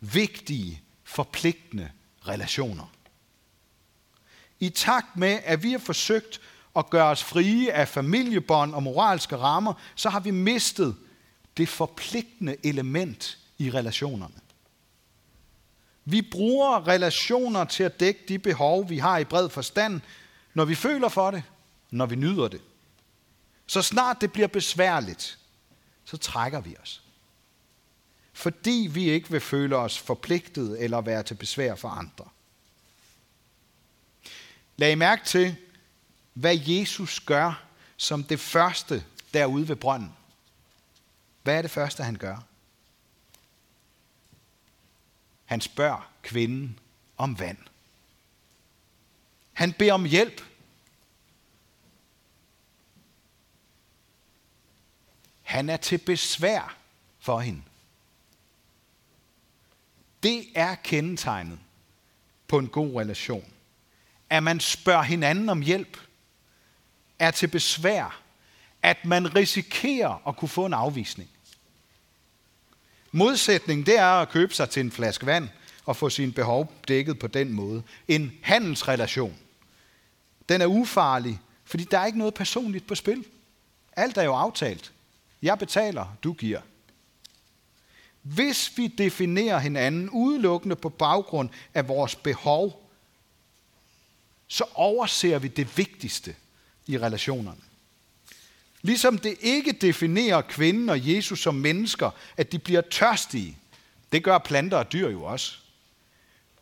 vigtige, 0.00 0.82
forpligtende 1.04 1.90
relationer. 2.28 2.92
I 4.60 4.68
takt 4.68 5.16
med, 5.16 5.40
at 5.44 5.62
vi 5.62 5.72
har 5.72 5.78
forsøgt 5.78 6.40
at 6.76 6.90
gøre 6.90 7.06
os 7.06 7.24
frie 7.24 7.72
af 7.72 7.88
familiebånd 7.88 8.74
og 8.74 8.82
moralske 8.82 9.36
rammer, 9.36 9.74
så 9.94 10.10
har 10.10 10.20
vi 10.20 10.30
mistet 10.30 10.96
det 11.56 11.68
forpligtende 11.68 12.56
element 12.64 13.38
i 13.58 13.70
relationerne. 13.70 14.34
Vi 16.04 16.22
bruger 16.22 16.88
relationer 16.88 17.64
til 17.64 17.82
at 17.82 18.00
dække 18.00 18.20
de 18.28 18.38
behov, 18.38 18.88
vi 18.88 18.98
har 18.98 19.18
i 19.18 19.24
bred 19.24 19.48
forstand, 19.48 20.00
når 20.54 20.64
vi 20.64 20.74
føler 20.74 21.08
for 21.08 21.30
det, 21.30 21.42
når 21.90 22.06
vi 22.06 22.16
nyder 22.16 22.48
det. 22.48 22.60
Så 23.66 23.82
snart 23.82 24.20
det 24.20 24.32
bliver 24.32 24.48
besværligt, 24.48 25.38
så 26.04 26.16
trækker 26.16 26.60
vi 26.60 26.76
os. 26.82 27.02
Fordi 28.32 28.88
vi 28.90 29.10
ikke 29.10 29.30
vil 29.30 29.40
føle 29.40 29.76
os 29.76 29.98
forpligtet 29.98 30.82
eller 30.84 31.00
være 31.00 31.22
til 31.22 31.34
besvær 31.34 31.74
for 31.74 31.88
andre. 31.88 32.24
Lag 34.76 34.98
mærke 34.98 35.24
til, 35.24 35.56
hvad 36.34 36.58
Jesus 36.58 37.20
gør 37.20 37.64
som 37.96 38.24
det 38.24 38.40
første 38.40 39.04
derude 39.34 39.68
ved 39.68 39.76
brønden. 39.76 40.16
Hvad 41.42 41.58
er 41.58 41.62
det 41.62 41.70
første, 41.70 42.02
han 42.02 42.16
gør? 42.16 42.36
Han 45.44 45.60
spørger 45.60 46.10
kvinden 46.22 46.78
om 47.16 47.38
vand. 47.38 47.58
Han 49.52 49.72
beder 49.72 49.92
om 49.92 50.04
hjælp. 50.04 50.42
Han 55.42 55.70
er 55.70 55.76
til 55.76 55.98
besvær 55.98 56.76
for 57.20 57.40
hende. 57.40 57.62
Det 60.22 60.44
er 60.54 60.74
kendetegnet 60.74 61.58
på 62.48 62.58
en 62.58 62.68
god 62.68 63.00
relation. 63.00 63.52
At 64.30 64.42
man 64.42 64.60
spørger 64.60 65.02
hinanden 65.02 65.48
om 65.48 65.60
hjælp, 65.60 65.98
er 67.18 67.30
til 67.30 67.46
besvær, 67.46 68.20
at 68.82 69.04
man 69.04 69.34
risikerer 69.36 70.28
at 70.28 70.36
kunne 70.36 70.48
få 70.48 70.66
en 70.66 70.72
afvisning. 70.72 71.30
Modsætning, 73.12 73.86
det 73.86 73.98
er 73.98 74.06
at 74.06 74.28
købe 74.28 74.54
sig 74.54 74.70
til 74.70 74.80
en 74.80 74.90
flaske 74.90 75.26
vand 75.26 75.48
og 75.84 75.96
få 75.96 76.10
sin 76.10 76.32
behov 76.32 76.72
dækket 76.88 77.18
på 77.18 77.26
den 77.26 77.52
måde. 77.52 77.82
En 78.08 78.32
handelsrelation. 78.42 79.36
Den 80.48 80.60
er 80.60 80.66
ufarlig, 80.66 81.40
fordi 81.64 81.84
der 81.84 81.98
er 81.98 82.06
ikke 82.06 82.18
noget 82.18 82.34
personligt 82.34 82.86
på 82.86 82.94
spil. 82.94 83.24
Alt 83.92 84.16
er 84.16 84.22
jo 84.22 84.34
aftalt. 84.34 84.92
Jeg 85.42 85.58
betaler, 85.58 86.16
du 86.24 86.32
giver. 86.32 86.60
Hvis 88.22 88.72
vi 88.76 88.86
definerer 88.86 89.58
hinanden 89.58 90.10
udelukkende 90.10 90.76
på 90.76 90.88
baggrund 90.88 91.50
af 91.74 91.88
vores 91.88 92.14
behov, 92.14 92.90
så 94.48 94.64
overser 94.74 95.38
vi 95.38 95.48
det 95.48 95.78
vigtigste 95.78 96.36
i 96.86 96.98
relationerne. 96.98 97.60
Ligesom 98.82 99.18
det 99.18 99.36
ikke 99.40 99.72
definerer 99.72 100.40
kvinden 100.40 100.88
og 100.88 101.14
Jesus 101.14 101.42
som 101.42 101.54
mennesker, 101.54 102.10
at 102.36 102.52
de 102.52 102.58
bliver 102.58 102.80
tørstige. 102.80 103.58
Det 104.12 104.24
gør 104.24 104.38
planter 104.38 104.76
og 104.76 104.92
dyr 104.92 105.08
jo 105.08 105.24
også. 105.24 105.58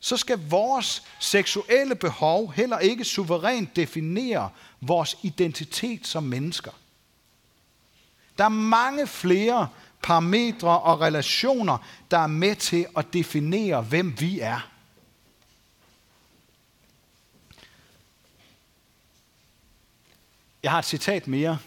Så 0.01 0.17
skal 0.17 0.39
vores 0.49 1.03
seksuelle 1.21 1.95
behov 1.95 2.53
heller 2.53 2.79
ikke 2.79 3.05
suverænt 3.05 3.77
definere 3.77 4.51
vores 4.81 5.17
identitet 5.23 6.07
som 6.07 6.23
mennesker. 6.23 6.71
Der 8.41 8.47
er 8.47 8.49
mange 8.49 9.07
flere 9.07 9.69
parametre 10.03 10.81
og 10.81 11.01
relationer, 11.01 11.79
der 12.11 12.19
er 12.19 12.27
med 12.27 12.57
til 12.57 12.87
at 12.97 13.07
definere, 13.13 13.83
hvem 13.83 14.21
vi 14.21 14.41
er. 14.41 14.71
Jeg 20.63 20.71
har 20.71 20.79
et 20.79 20.85
citat 20.85 21.29
mere, 21.29 21.59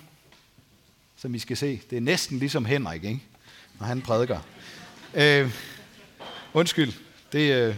som 1.18 1.36
I 1.36 1.40
skal 1.40 1.58
se. 1.58 1.82
Det 1.90 1.98
er 1.98 2.02
næsten 2.02 2.40
ligesom 2.40 2.66
Henrik, 2.66 3.04
ikke? 3.04 3.24
når 3.80 3.86
han 3.86 4.02
prædiker. 4.02 4.40
Øh, 5.14 5.52
undskyld. 6.54 6.94
Det, 7.32 7.54
øh, 7.54 7.76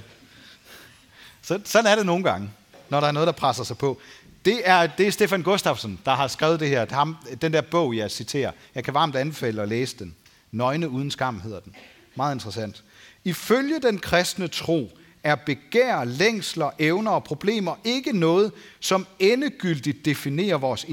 så, 1.41 1.61
sådan 1.65 1.91
er 1.91 1.95
det 1.95 2.05
nogle 2.05 2.23
gange, 2.23 2.51
når 2.89 2.99
der 2.99 3.07
er 3.07 3.11
noget, 3.11 3.27
der 3.27 3.33
presser 3.33 3.63
sig 3.63 3.77
på. 3.77 4.01
Det 4.45 4.61
er, 4.65 4.87
det 4.87 5.07
er 5.07 5.11
Stefan 5.11 5.41
Gustafsson, 5.41 5.99
der 6.05 6.11
har 6.11 6.27
skrevet 6.27 6.59
det 6.59 6.69
her. 6.69 6.85
Ham, 6.89 7.17
den 7.41 7.53
der 7.53 7.61
bog, 7.61 7.97
jeg 7.97 8.11
citerer. 8.11 8.51
Jeg 8.75 8.83
kan 8.83 8.93
varmt 8.93 9.15
anbefale 9.15 9.61
at 9.61 9.69
læse 9.69 9.97
den. 9.99 10.15
Nøgne 10.51 10.89
uden 10.89 11.11
skam 11.11 11.39
hedder 11.39 11.59
den. 11.59 11.75
Meget 12.15 12.35
interessant. 12.35 12.83
Ifølge 13.23 13.79
den 13.79 13.99
kristne 13.99 14.47
tro 14.47 14.97
er 15.23 15.35
begær, 15.35 16.03
længsler, 16.03 16.71
evner 16.79 17.11
og 17.11 17.23
problemer 17.23 17.75
ikke 17.83 18.19
noget, 18.19 18.51
som 18.79 19.07
endegyldigt 19.19 20.05
definerer 20.05 20.57
vores 20.57 20.85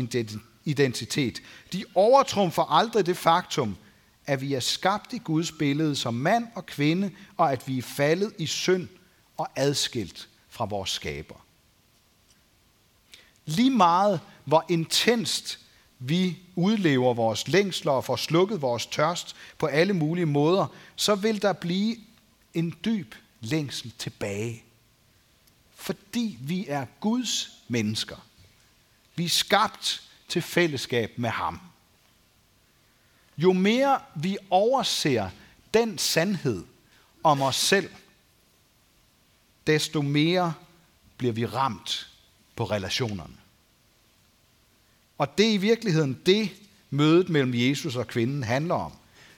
identitet. 0.64 1.42
De 1.72 1.84
overtrumfer 1.94 2.72
aldrig 2.72 3.06
det 3.06 3.16
faktum, 3.16 3.76
at 4.26 4.40
vi 4.40 4.54
er 4.54 4.60
skabt 4.60 5.12
i 5.12 5.18
Guds 5.18 5.52
billede 5.52 5.96
som 5.96 6.14
mand 6.14 6.46
og 6.54 6.66
kvinde, 6.66 7.10
og 7.36 7.52
at 7.52 7.68
vi 7.68 7.78
er 7.78 7.82
faldet 7.82 8.32
i 8.38 8.46
synd 8.46 8.88
og 9.36 9.48
adskilt 9.56 10.28
fra 10.50 10.64
vores 10.64 10.90
skaber. 10.90 11.41
Lige 13.44 13.70
meget 13.70 14.20
hvor 14.44 14.64
intenst 14.68 15.58
vi 15.98 16.38
udlever 16.56 17.14
vores 17.14 17.48
længsler 17.48 17.92
og 17.92 18.04
får 18.04 18.16
slukket 18.16 18.62
vores 18.62 18.86
tørst 18.86 19.36
på 19.58 19.66
alle 19.66 19.92
mulige 19.92 20.26
måder, 20.26 20.66
så 20.96 21.14
vil 21.14 21.42
der 21.42 21.52
blive 21.52 21.96
en 22.54 22.74
dyb 22.84 23.14
længsel 23.40 23.92
tilbage. 23.98 24.64
Fordi 25.74 26.38
vi 26.40 26.66
er 26.68 26.86
Guds 27.00 27.50
mennesker. 27.68 28.16
Vi 29.14 29.24
er 29.24 29.28
skabt 29.28 30.02
til 30.28 30.42
fællesskab 30.42 31.12
med 31.16 31.30
ham. 31.30 31.60
Jo 33.38 33.52
mere 33.52 34.00
vi 34.14 34.38
overser 34.50 35.30
den 35.74 35.98
sandhed 35.98 36.64
om 37.22 37.42
os 37.42 37.56
selv, 37.56 37.90
desto 39.66 40.02
mere 40.02 40.54
bliver 41.16 41.32
vi 41.32 41.46
ramt 41.46 42.11
på 42.56 42.64
relationerne. 42.64 43.36
Og 45.18 45.38
det 45.38 45.48
er 45.48 45.52
i 45.52 45.56
virkeligheden 45.56 46.20
det, 46.26 46.50
mødet 46.90 47.28
mellem 47.28 47.52
Jesus 47.54 47.96
og 47.96 48.06
kvinden 48.06 48.42
handler 48.42 48.74
om. 48.74 48.92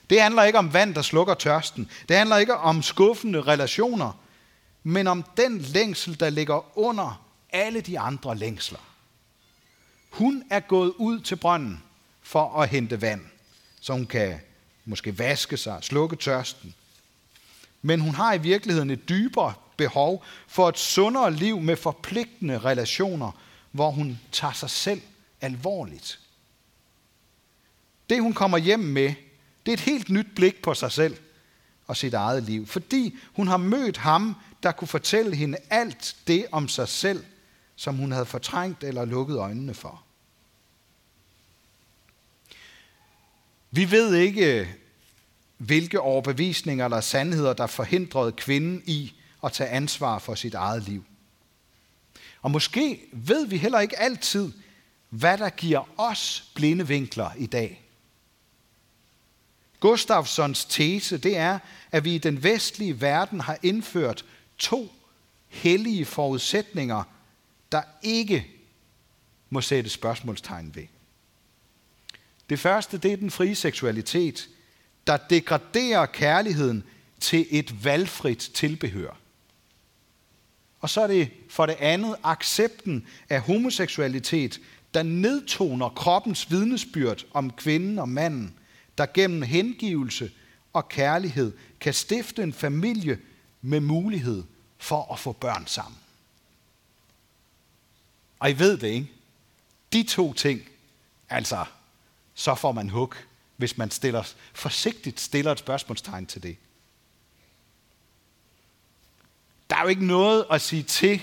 Det 0.09 0.21
handler 0.21 0.43
ikke 0.43 0.59
om 0.59 0.73
vand, 0.73 0.95
der 0.95 1.01
slukker 1.01 1.33
tørsten. 1.33 1.89
Det 2.09 2.17
handler 2.17 2.37
ikke 2.37 2.55
om 2.55 2.81
skuffende 2.81 3.41
relationer, 3.41 4.19
men 4.83 5.07
om 5.07 5.25
den 5.37 5.57
længsel, 5.59 6.19
der 6.19 6.29
ligger 6.29 6.77
under 6.77 7.25
alle 7.49 7.81
de 7.81 7.99
andre 7.99 8.37
længsler. 8.37 8.79
Hun 10.09 10.43
er 10.49 10.59
gået 10.59 10.93
ud 10.97 11.19
til 11.19 11.35
brønden 11.35 11.83
for 12.21 12.61
at 12.61 12.69
hente 12.69 13.01
vand, 13.01 13.21
så 13.81 13.93
hun 13.93 14.05
kan 14.05 14.39
måske 14.85 15.19
vaske 15.19 15.57
sig, 15.57 15.77
slukke 15.81 16.15
tørsten. 16.15 16.75
Men 17.81 17.99
hun 17.99 18.15
har 18.15 18.33
i 18.33 18.37
virkeligheden 18.37 18.89
et 18.89 19.09
dybere 19.09 19.53
behov 19.77 20.23
for 20.47 20.69
et 20.69 20.77
sundere 20.77 21.33
liv 21.33 21.59
med 21.59 21.75
forpligtende 21.75 22.57
relationer, 22.57 23.31
hvor 23.71 23.91
hun 23.91 24.19
tager 24.31 24.53
sig 24.53 24.69
selv 24.69 25.01
alvorligt. 25.41 26.19
Det 28.09 28.21
hun 28.21 28.33
kommer 28.33 28.57
hjem 28.57 28.79
med, 28.79 29.13
det 29.65 29.71
er 29.71 29.73
et 29.73 29.79
helt 29.79 30.09
nyt 30.09 30.27
blik 30.35 30.61
på 30.61 30.73
sig 30.73 30.91
selv 30.91 31.17
og 31.87 31.97
sit 31.97 32.13
eget 32.13 32.43
liv, 32.43 32.67
fordi 32.67 33.17
hun 33.33 33.47
har 33.47 33.57
mødt 33.57 33.97
ham, 33.97 34.35
der 34.63 34.71
kunne 34.71 34.87
fortælle 34.87 35.35
hende 35.35 35.57
alt 35.69 36.15
det 36.27 36.45
om 36.51 36.67
sig 36.67 36.87
selv, 36.87 37.23
som 37.75 37.95
hun 37.95 38.11
havde 38.11 38.25
fortrængt 38.25 38.83
eller 38.83 39.05
lukket 39.05 39.37
øjnene 39.37 39.73
for. 39.73 40.03
Vi 43.71 43.91
ved 43.91 44.15
ikke, 44.15 44.75
hvilke 45.57 45.99
overbevisninger 45.99 46.85
eller 46.85 47.01
sandheder, 47.01 47.53
der 47.53 47.67
forhindrede 47.67 48.31
kvinden 48.31 48.83
i 48.85 49.13
at 49.45 49.51
tage 49.51 49.69
ansvar 49.69 50.19
for 50.19 50.35
sit 50.35 50.53
eget 50.53 50.83
liv. 50.83 51.05
Og 52.41 52.51
måske 52.51 53.01
ved 53.11 53.47
vi 53.47 53.57
heller 53.57 53.79
ikke 53.79 53.99
altid, 53.99 54.51
hvad 55.09 55.37
der 55.37 55.49
giver 55.49 55.99
os 55.99 56.51
blinde 56.55 56.87
vinkler 56.87 57.31
i 57.37 57.45
dag. 57.45 57.81
Gustafsons 59.79 60.65
tese, 60.65 61.17
det 61.17 61.37
er, 61.37 61.59
at 61.91 62.03
vi 62.03 62.15
i 62.15 62.17
den 62.17 62.43
vestlige 62.43 63.01
verden 63.01 63.39
har 63.39 63.57
indført 63.63 64.25
to 64.57 64.91
hellige 65.47 66.05
forudsætninger, 66.05 67.03
der 67.71 67.81
ikke 68.01 68.47
må 69.49 69.61
sætte 69.61 69.89
spørgsmålstegn 69.89 70.75
ved. 70.75 70.87
Det 72.49 72.59
første, 72.59 72.97
det 72.97 73.13
er 73.13 73.17
den 73.17 73.31
frie 73.31 73.55
seksualitet, 73.55 74.49
der 75.07 75.17
degraderer 75.17 76.05
kærligheden 76.05 76.83
til 77.19 77.47
et 77.49 77.85
valgfrit 77.85 78.51
tilbehør. 78.53 79.17
Og 80.85 80.89
så 80.89 81.01
er 81.01 81.07
det 81.07 81.31
for 81.49 81.65
det 81.65 81.75
andet 81.79 82.15
accepten 82.23 83.07
af 83.29 83.41
homoseksualitet, 83.41 84.61
der 84.93 85.03
nedtoner 85.03 85.89
kroppens 85.89 86.51
vidnesbyrd 86.51 87.25
om 87.33 87.51
kvinden 87.51 87.99
og 87.99 88.09
manden, 88.09 88.59
der 88.97 89.05
gennem 89.13 89.41
hengivelse 89.41 90.31
og 90.73 90.89
kærlighed 90.89 91.53
kan 91.79 91.93
stifte 91.93 92.43
en 92.43 92.53
familie 92.53 93.19
med 93.61 93.79
mulighed 93.79 94.43
for 94.77 95.13
at 95.13 95.19
få 95.19 95.31
børn 95.31 95.67
sammen. 95.67 95.99
Og 98.39 98.49
I 98.49 98.59
ved 98.59 98.77
det, 98.77 98.87
ikke? 98.87 99.11
De 99.93 100.03
to 100.03 100.33
ting, 100.33 100.61
altså, 101.29 101.65
så 102.35 102.55
får 102.55 102.71
man 102.71 102.89
hug, 102.89 103.13
hvis 103.57 103.77
man 103.77 103.91
stiller, 103.91 104.33
forsigtigt 104.53 105.19
stiller 105.19 105.51
et 105.51 105.59
spørgsmålstegn 105.59 106.25
til 106.25 106.43
det. 106.43 106.57
Der 109.69 109.75
er 109.75 109.81
jo 109.81 109.87
ikke 109.87 110.05
noget 110.05 110.45
at 110.51 110.61
sige 110.61 110.83
til, 110.83 111.21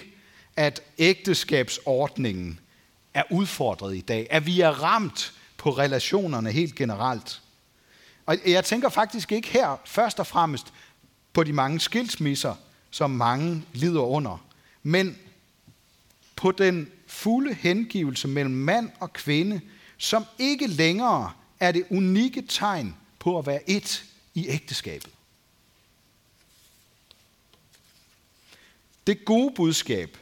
at 0.57 0.83
ægteskabsordningen 0.99 2.61
er 3.15 3.23
udfordret 3.31 3.97
i 3.97 4.01
dag, 4.01 4.27
at 4.31 4.47
vi 4.47 4.61
er 4.61 4.83
ramt 4.83 5.33
på 5.57 5.71
relationerne 5.71 6.53
helt 6.53 6.75
generelt. 6.75 7.43
Og 8.27 8.37
jeg 8.47 8.65
tænker 8.65 8.89
faktisk 8.89 9.33
ikke 9.33 9.49
her 9.49 9.81
først 9.85 10.21
og 10.21 10.27
fremmest 10.27 10.73
på 11.33 11.45
de 11.45 11.53
mange 11.53 11.81
skilsmisser, 11.81 12.55
som 12.91 13.11
mange 13.11 13.63
lider 13.73 14.01
under, 14.01 14.45
men 14.83 15.19
på 16.37 16.53
den 16.53 16.91
fulde 17.07 17.55
hengivelse 17.55 18.29
mellem 18.29 18.55
mand 18.55 18.91
og 19.01 19.13
kvinde, 19.13 19.61
som 19.99 20.25
ikke 20.39 20.67
længere 20.67 21.33
er 21.61 21.73
det 21.73 21.85
unikke 21.91 22.43
tegn 22.49 22.97
på 23.19 23.39
at 23.39 23.47
være 23.47 23.71
et 23.71 24.05
i 24.35 24.49
ægteskabet. 24.49 25.11
Det 29.07 29.25
gode 29.25 29.55
budskab, 29.55 30.17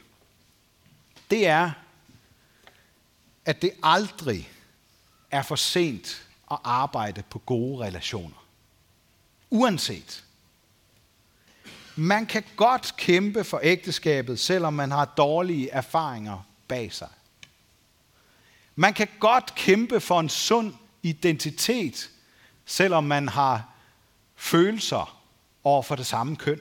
det 1.31 1.47
er, 1.47 1.71
at 3.45 3.63
det 3.63 3.73
aldrig 3.83 4.51
er 5.31 5.43
for 5.43 5.57
sent 5.57 6.27
at 6.51 6.59
arbejde 6.65 7.23
på 7.31 7.39
gode 7.39 7.85
relationer. 7.85 8.47
Uanset. 9.51 10.25
Man 11.97 12.27
kan 12.27 12.45
godt 12.57 12.95
kæmpe 12.97 13.45
for 13.45 13.61
ægteskabet, 13.63 14.41
selvom 14.41 14.73
man 14.73 14.91
har 14.91 15.05
dårlige 15.05 15.71
erfaringer 15.71 16.47
bag 16.69 16.93
sig. 16.93 17.09
Man 18.77 18.95
kan 18.95 19.09
godt 19.21 19.55
kæmpe 19.55 20.01
for 20.01 20.21
en 20.21 20.29
sund 20.29 20.75
identitet, 21.03 22.11
selvom 22.67 23.05
man 23.05 23.29
har 23.29 23.69
følelser 24.37 25.21
over 25.65 25.83
for 25.83 25.97
det 25.97 26.07
samme 26.07 26.37
køn. 26.37 26.61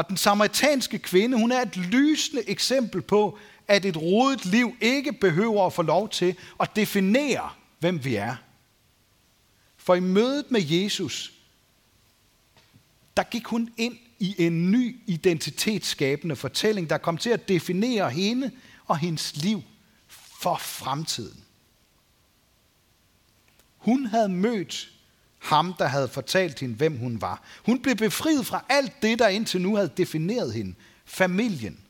Og 0.00 0.08
den 0.08 0.16
samaritanske 0.16 0.98
kvinde, 0.98 1.38
hun 1.38 1.52
er 1.52 1.60
et 1.60 1.76
lysende 1.76 2.48
eksempel 2.48 3.02
på, 3.02 3.38
at 3.68 3.84
et 3.84 3.96
rodet 3.96 4.46
liv 4.46 4.76
ikke 4.80 5.12
behøver 5.12 5.66
at 5.66 5.72
få 5.72 5.82
lov 5.82 6.08
til 6.08 6.36
at 6.60 6.76
definere, 6.76 7.50
hvem 7.78 8.04
vi 8.04 8.14
er. 8.14 8.36
For 9.76 9.94
i 9.94 10.00
mødet 10.00 10.50
med 10.50 10.60
Jesus, 10.62 11.32
der 13.16 13.22
gik 13.22 13.46
hun 13.46 13.70
ind 13.76 13.96
i 14.18 14.34
en 14.38 14.70
ny 14.70 15.00
identitetsskabende 15.06 16.36
fortælling, 16.36 16.90
der 16.90 16.98
kom 16.98 17.16
til 17.16 17.30
at 17.30 17.48
definere 17.48 18.10
hende 18.10 18.50
og 18.86 18.98
hendes 18.98 19.36
liv 19.36 19.62
for 20.40 20.56
fremtiden. 20.56 21.44
Hun 23.76 24.06
havde 24.06 24.28
mødt 24.28 24.90
ham, 25.40 25.74
der 25.78 25.86
havde 25.86 26.08
fortalt 26.08 26.60
hende, 26.60 26.74
hvem 26.74 26.96
hun 26.96 27.20
var. 27.20 27.42
Hun 27.66 27.82
blev 27.82 27.96
befriet 27.96 28.46
fra 28.46 28.64
alt 28.68 29.02
det, 29.02 29.18
der 29.18 29.28
indtil 29.28 29.60
nu 29.60 29.76
havde 29.76 29.90
defineret 29.96 30.52
hende. 30.52 30.74
Familien, 31.04 31.80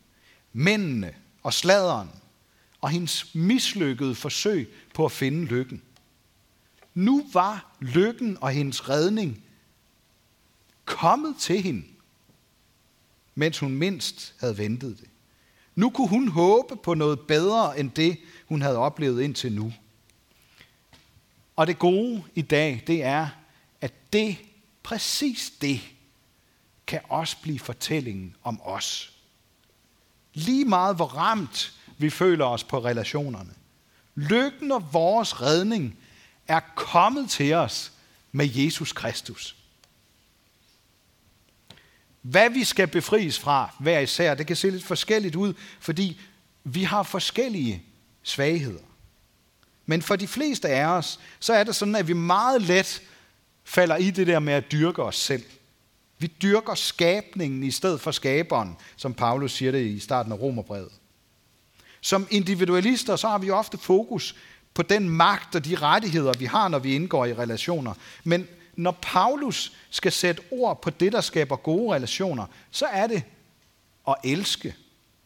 mændene 0.52 1.14
og 1.42 1.52
sladeren 1.52 2.10
og 2.80 2.90
hendes 2.90 3.34
mislykkede 3.34 4.14
forsøg 4.14 4.74
på 4.94 5.04
at 5.04 5.12
finde 5.12 5.44
lykken. 5.44 5.82
Nu 6.94 7.26
var 7.32 7.76
lykken 7.80 8.38
og 8.40 8.50
hendes 8.50 8.88
redning 8.88 9.44
kommet 10.84 11.36
til 11.38 11.62
hende, 11.62 11.84
mens 13.34 13.58
hun 13.58 13.74
mindst 13.74 14.34
havde 14.40 14.58
ventet 14.58 14.98
det. 15.00 15.08
Nu 15.74 15.90
kunne 15.90 16.08
hun 16.08 16.28
håbe 16.28 16.76
på 16.76 16.94
noget 16.94 17.20
bedre 17.20 17.78
end 17.78 17.90
det, 17.90 18.18
hun 18.46 18.62
havde 18.62 18.76
oplevet 18.76 19.22
indtil 19.22 19.52
nu. 19.52 19.72
Og 21.56 21.66
det 21.66 21.78
gode 21.78 22.22
i 22.34 22.42
dag, 22.42 22.84
det 22.86 23.04
er, 23.04 23.28
at 23.80 24.12
det, 24.12 24.36
præcis 24.82 25.52
det, 25.60 25.80
kan 26.86 27.00
også 27.08 27.36
blive 27.42 27.58
fortællingen 27.58 28.36
om 28.42 28.60
os. 28.62 29.12
Lige 30.34 30.64
meget 30.64 30.96
hvor 30.96 31.06
ramt 31.06 31.72
vi 31.98 32.10
føler 32.10 32.44
os 32.44 32.64
på 32.64 32.84
relationerne. 32.84 33.54
Lykken 34.14 34.72
og 34.72 34.92
vores 34.92 35.40
redning 35.40 35.98
er 36.48 36.60
kommet 36.74 37.30
til 37.30 37.52
os 37.52 37.92
med 38.32 38.48
Jesus 38.54 38.92
Kristus. 38.92 39.56
Hvad 42.22 42.50
vi 42.50 42.64
skal 42.64 42.86
befries 42.86 43.38
fra 43.38 43.74
hver 43.80 43.98
især, 43.98 44.34
det 44.34 44.46
kan 44.46 44.56
se 44.56 44.70
lidt 44.70 44.84
forskelligt 44.84 45.36
ud, 45.36 45.54
fordi 45.80 46.20
vi 46.64 46.82
har 46.82 47.02
forskellige 47.02 47.82
svagheder. 48.22 48.82
Men 49.86 50.02
for 50.02 50.16
de 50.16 50.28
fleste 50.28 50.68
af 50.68 50.84
os, 50.84 51.20
så 51.40 51.52
er 51.52 51.64
det 51.64 51.76
sådan, 51.76 51.94
at 51.94 52.08
vi 52.08 52.12
meget 52.12 52.62
let 52.62 53.02
falder 53.70 53.96
i 53.96 54.10
det 54.10 54.26
der 54.26 54.38
med 54.38 54.52
at 54.52 54.72
dyrke 54.72 55.02
os 55.02 55.16
selv. 55.16 55.42
Vi 56.18 56.26
dyrker 56.26 56.74
skabningen 56.74 57.62
i 57.62 57.70
stedet 57.70 58.00
for 58.00 58.10
skaberen, 58.10 58.76
som 58.96 59.14
Paulus 59.14 59.52
siger 59.52 59.72
det 59.72 59.86
i 59.86 59.98
starten 59.98 60.32
af 60.32 60.40
Romerbrevet. 60.40 60.92
Som 62.00 62.26
individualister, 62.30 63.16
så 63.16 63.28
har 63.28 63.38
vi 63.38 63.50
ofte 63.50 63.78
fokus 63.78 64.36
på 64.74 64.82
den 64.82 65.08
magt 65.08 65.54
og 65.54 65.64
de 65.64 65.76
rettigheder, 65.76 66.32
vi 66.38 66.44
har, 66.44 66.68
når 66.68 66.78
vi 66.78 66.94
indgår 66.94 67.26
i 67.26 67.34
relationer. 67.34 67.94
Men 68.24 68.48
når 68.76 68.98
Paulus 69.02 69.72
skal 69.90 70.12
sætte 70.12 70.42
ord 70.50 70.82
på 70.82 70.90
det, 70.90 71.12
der 71.12 71.20
skaber 71.20 71.56
gode 71.56 71.94
relationer, 71.94 72.46
så 72.70 72.86
er 72.86 73.06
det 73.06 73.22
at 74.08 74.14
elske. 74.24 74.74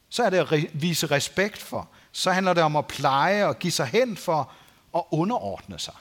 Så 0.08 0.22
er 0.22 0.30
det 0.30 0.38
at 0.52 0.66
vise 0.72 1.06
respekt 1.06 1.58
for. 1.58 1.88
Så 2.12 2.30
handler 2.30 2.54
det 2.54 2.62
om 2.62 2.76
at 2.76 2.86
pleje 2.86 3.46
og 3.46 3.58
give 3.58 3.72
sig 3.72 3.86
hen 3.86 4.16
for 4.16 4.52
at 4.96 5.02
underordne 5.10 5.78
sig. 5.78 5.94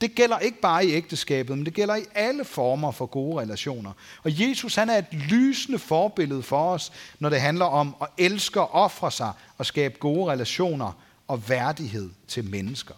Det 0.00 0.14
gælder 0.14 0.38
ikke 0.38 0.60
bare 0.60 0.86
i 0.86 0.92
ægteskabet, 0.92 1.58
men 1.58 1.66
det 1.66 1.74
gælder 1.74 1.96
i 1.96 2.04
alle 2.14 2.44
former 2.44 2.90
for 2.90 3.06
gode 3.06 3.40
relationer. 3.40 3.92
Og 4.22 4.40
Jesus 4.40 4.74
han 4.74 4.90
er 4.90 4.98
et 4.98 5.12
lysende 5.12 5.78
forbillede 5.78 6.42
for 6.42 6.72
os, 6.72 6.92
når 7.18 7.28
det 7.28 7.40
handler 7.40 7.64
om 7.64 7.96
at 8.02 8.08
elske 8.18 8.60
og 8.60 8.70
ofre 8.70 9.10
sig 9.10 9.32
og 9.58 9.66
skabe 9.66 9.98
gode 9.98 10.32
relationer 10.32 10.92
og 11.28 11.48
værdighed 11.48 12.10
til 12.28 12.44
mennesker. 12.44 12.94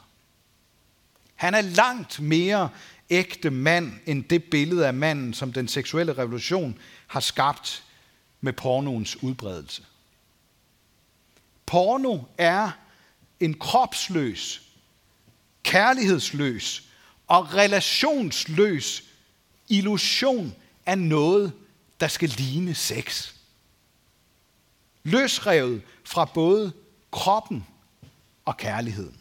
Han 1.35 1.55
er 1.55 1.61
langt 1.61 2.21
mere 2.21 2.69
ægte 3.11 3.51
mand 3.51 3.93
end 4.07 4.25
det 4.25 4.45
billede 4.45 4.87
af 4.87 4.95
manden, 4.95 5.35
som 5.35 5.53
den 5.53 5.69
seksuelle 5.69 6.13
revolution 6.13 6.79
har 7.07 7.21
skabt 7.21 7.85
med 8.41 8.53
pornoens 8.53 9.23
udbredelse. 9.23 9.83
Porno 11.67 12.19
er 12.39 12.71
en 13.41 13.55
kropsløs, 13.55 14.63
kærlighedsløs 15.63 16.83
og 17.33 17.55
relationsløs 17.55 19.05
illusion 19.69 20.55
af 20.87 20.99
noget, 20.99 21.53
der 22.01 22.09
skal 22.09 22.29
ligne 22.29 22.75
sex. 22.75 23.33
Løsrevet 25.05 25.83
fra 26.05 26.25
både 26.25 26.73
kroppen 27.11 27.67
og 28.45 28.57
kærligheden. 28.57 29.17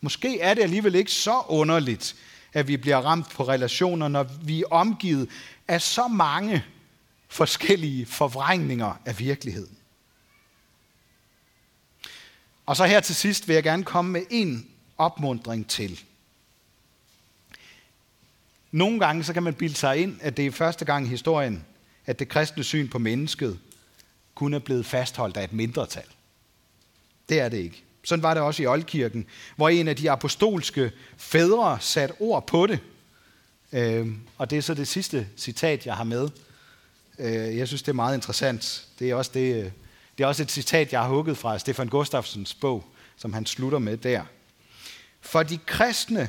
Måske 0.00 0.40
er 0.40 0.54
det 0.54 0.62
alligevel 0.62 0.94
ikke 0.94 1.12
så 1.12 1.42
underligt, 1.48 2.16
at 2.52 2.68
vi 2.68 2.76
bliver 2.76 2.98
ramt 2.98 3.30
på 3.30 3.48
relationer, 3.48 4.08
når 4.08 4.22
vi 4.42 4.60
er 4.60 4.66
omgivet 4.70 5.30
af 5.68 5.82
så 5.82 6.08
mange 6.08 6.64
forskellige 7.28 8.06
forvrængninger 8.06 8.94
af 9.04 9.18
virkeligheden. 9.18 9.78
Og 12.66 12.76
så 12.76 12.84
her 12.84 13.00
til 13.00 13.14
sidst 13.14 13.48
vil 13.48 13.54
jeg 13.54 13.62
gerne 13.62 13.84
komme 13.84 14.10
med 14.10 14.22
en 14.30 14.70
opmundring 15.00 15.68
til. 15.68 16.00
Nogle 18.70 19.00
gange 19.00 19.24
så 19.24 19.32
kan 19.32 19.42
man 19.42 19.54
bilde 19.54 19.74
sig 19.74 19.96
ind, 19.96 20.18
at 20.20 20.36
det 20.36 20.46
er 20.46 20.50
første 20.50 20.84
gang 20.84 21.06
i 21.06 21.08
historien, 21.08 21.64
at 22.06 22.18
det 22.18 22.28
kristne 22.28 22.64
syn 22.64 22.88
på 22.88 22.98
mennesket 22.98 23.58
kun 24.34 24.54
er 24.54 24.58
blevet 24.58 24.86
fastholdt 24.86 25.36
af 25.36 25.44
et 25.44 25.52
mindretal. 25.52 26.06
Det 27.28 27.40
er 27.40 27.48
det 27.48 27.58
ikke. 27.58 27.82
Sådan 28.04 28.22
var 28.22 28.34
det 28.34 28.42
også 28.42 28.62
i 28.62 28.66
Oldkirken, 28.66 29.26
hvor 29.56 29.68
en 29.68 29.88
af 29.88 29.96
de 29.96 30.10
apostolske 30.10 30.92
fædre 31.16 31.78
satte 31.80 32.14
ord 32.20 32.46
på 32.46 32.66
det. 32.66 32.78
Øhm, 33.72 34.20
og 34.38 34.50
det 34.50 34.58
er 34.58 34.62
så 34.62 34.74
det 34.74 34.88
sidste 34.88 35.28
citat, 35.36 35.86
jeg 35.86 35.96
har 35.96 36.04
med. 36.04 36.28
Øh, 37.18 37.56
jeg 37.56 37.68
synes, 37.68 37.82
det 37.82 37.88
er 37.88 37.92
meget 37.96 38.14
interessant. 38.14 38.86
Det 38.98 39.10
er 39.10 39.14
også, 39.14 39.30
det, 39.34 39.54
øh, 39.54 39.70
det 40.18 40.24
er 40.24 40.26
også 40.26 40.42
et 40.42 40.50
citat, 40.50 40.92
jeg 40.92 41.00
har 41.00 41.08
hugget 41.08 41.38
fra 41.38 41.58
Stefan 41.58 41.88
Gustafsens 41.88 42.54
bog, 42.54 42.84
som 43.16 43.32
han 43.32 43.46
slutter 43.46 43.78
med 43.78 43.96
der. 43.96 44.22
For 45.20 45.42
de 45.42 45.58
kristne 45.58 46.28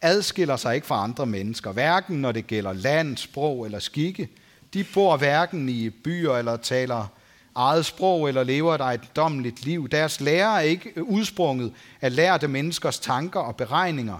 adskiller 0.00 0.56
sig 0.56 0.74
ikke 0.74 0.86
fra 0.86 1.02
andre 1.02 1.26
mennesker, 1.26 1.72
hverken 1.72 2.20
når 2.20 2.32
det 2.32 2.46
gælder 2.46 2.72
land, 2.72 3.16
sprog 3.16 3.64
eller 3.64 3.78
skikke. 3.78 4.28
De 4.74 4.84
bor 4.94 5.16
hverken 5.16 5.68
i 5.68 5.90
byer 5.90 6.32
eller 6.32 6.56
taler 6.56 7.06
eget 7.54 7.86
sprog 7.86 8.28
eller 8.28 8.42
lever 8.42 8.78
et 8.78 9.16
dommeligt 9.16 9.64
liv. 9.64 9.88
Deres 9.88 10.20
lærer 10.20 10.48
er 10.48 10.60
ikke 10.60 11.04
udsprunget 11.04 11.72
af 12.00 12.16
lærte 12.16 12.48
menneskers 12.48 12.98
tanker 12.98 13.40
og 13.40 13.56
beregninger. 13.56 14.18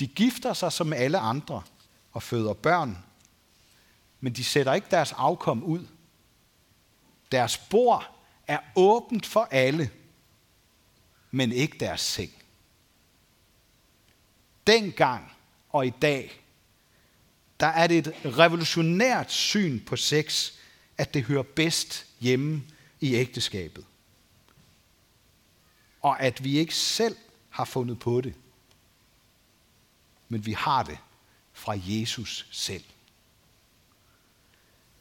De 0.00 0.06
gifter 0.06 0.52
sig 0.52 0.72
som 0.72 0.92
alle 0.92 1.18
andre 1.18 1.62
og 2.12 2.22
føder 2.22 2.52
børn, 2.52 2.98
men 4.20 4.32
de 4.32 4.44
sætter 4.44 4.72
ikke 4.72 4.86
deres 4.90 5.12
afkom 5.12 5.64
ud. 5.64 5.86
Deres 7.32 7.58
bord 7.58 8.16
er 8.46 8.58
åbent 8.76 9.26
for 9.26 9.48
alle, 9.50 9.90
men 11.30 11.52
ikke 11.52 11.76
deres 11.80 12.00
seng. 12.00 12.33
Dengang 14.66 15.32
og 15.68 15.86
i 15.86 15.90
dag, 16.02 16.40
der 17.60 17.66
er 17.66 17.86
det 17.86 18.06
et 18.06 18.14
revolutionært 18.38 19.32
syn 19.32 19.80
på 19.80 19.96
sex, 19.96 20.52
at 20.98 21.14
det 21.14 21.22
hører 21.22 21.42
bedst 21.42 22.06
hjemme 22.20 22.62
i 23.00 23.14
ægteskabet. 23.14 23.84
Og 26.02 26.20
at 26.20 26.44
vi 26.44 26.58
ikke 26.58 26.74
selv 26.74 27.16
har 27.50 27.64
fundet 27.64 27.98
på 27.98 28.20
det, 28.20 28.34
men 30.28 30.46
vi 30.46 30.52
har 30.52 30.82
det 30.82 30.98
fra 31.52 31.74
Jesus 31.86 32.46
selv. 32.50 32.84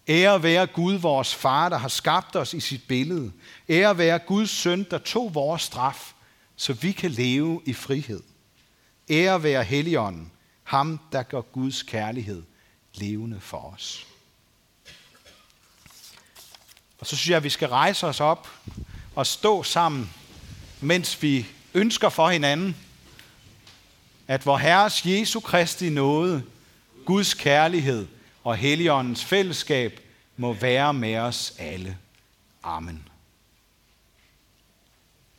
Ære 0.08 0.44
være 0.44 0.68
Gud, 0.68 0.94
vores 0.94 1.36
far, 1.36 1.70
der 1.70 1.78
har 1.78 1.88
skabt 1.88 2.36
os 2.36 2.54
i 2.54 2.60
sit 2.60 2.88
billede. 2.88 3.32
Ære 3.70 3.98
være 3.98 4.20
Guds 4.20 4.50
søn, 4.50 4.84
der 4.92 4.98
tog 4.98 5.36
vores 5.36 5.62
straf, 5.62 6.14
så 6.56 6.74
vi 6.74 6.92
kan 6.92 7.12
leve 7.12 7.62
i 7.66 7.74
frihed. 7.74 8.24
Ære 9.10 9.44
være 9.44 9.64
Helligånden, 9.64 10.32
ham, 10.64 11.00
der 11.12 11.24
gør 11.24 11.42
Guds 11.42 11.84
kærlighed 11.84 12.44
levende 12.94 13.40
for 13.40 13.74
os. 13.76 14.08
Og 17.00 17.08
så 17.08 17.16
synes 17.16 17.30
jeg, 17.30 17.38
at 17.38 17.44
vi 17.44 17.50
skal 17.50 17.68
rejse 17.68 18.08
os 18.08 18.20
op 18.20 18.50
og 19.16 19.28
stå 19.28 19.64
sammen, 19.64 20.14
mens 20.82 21.22
vi 21.22 21.46
ønsker 21.74 22.10
for 22.10 22.30
hinanden, 22.30 22.76
at 24.28 24.46
vor 24.46 24.58
Herres 24.58 25.06
Jesu 25.06 25.40
Kristi 25.40 25.90
nåde, 25.90 26.44
Guds 27.06 27.34
kærlighed 27.34 28.08
og 28.44 28.56
Helligåndens 28.56 29.26
fællesskab 29.26 30.00
må 30.38 30.54
være 30.54 30.94
med 30.94 31.18
os 31.18 31.54
alle. 31.60 31.98
Amen. 32.64 33.08